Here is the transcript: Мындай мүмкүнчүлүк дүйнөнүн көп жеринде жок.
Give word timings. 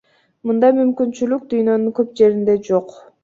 Мындай 0.51 0.73
мүмкүнчүлүк 0.77 1.45
дүйнөнүн 1.53 1.93
көп 1.99 2.17
жеринде 2.21 2.57
жок. 2.71 2.97